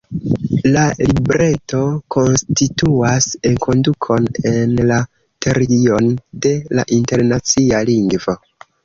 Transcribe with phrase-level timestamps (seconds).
[0.75, 1.81] La libreto
[2.15, 4.97] konstituas enkondukon en la
[5.47, 6.09] teorion
[6.47, 8.37] de la Internacia Lingvo.